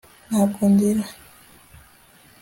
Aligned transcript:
ntabwo 0.29 0.61
ndira 0.73 1.03